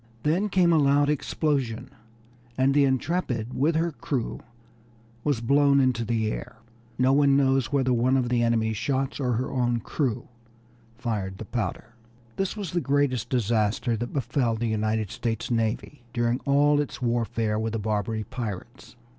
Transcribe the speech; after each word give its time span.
Then 0.23 0.49
came 0.49 0.73
a 0.73 0.79
loud 0.79 1.11
explosion, 1.11 1.91
and 2.57 2.73
the 2.73 2.85
Intrepid, 2.85 3.53
with 3.53 3.75
her 3.75 3.91
crew, 3.91 4.39
was 5.23 5.41
blown 5.41 5.79
into 5.79 6.03
the 6.03 6.31
air. 6.31 6.55
No 6.97 7.13
one 7.13 7.37
knows 7.37 7.71
whether 7.71 7.93
one 7.93 8.17
of 8.17 8.27
the 8.27 8.41
enemy's 8.41 8.77
shots 8.77 9.19
or 9.19 9.33
her 9.33 9.51
own 9.51 9.79
crew 9.79 10.27
fired 10.97 11.37
the 11.37 11.45
powder. 11.45 11.93
This 12.35 12.57
was 12.57 12.71
the 12.71 12.81
greatest 12.81 13.29
disaster 13.29 13.95
that 13.95 14.11
befell 14.11 14.55
the 14.55 14.65
United 14.65 15.11
States 15.11 15.51
Navy 15.51 16.01
during 16.13 16.39
all 16.45 16.81
its 16.81 16.99
warfare 16.99 17.59
with 17.59 17.73
the 17.73 17.77
Barbary 17.77 18.23
pirates. 18.23 18.95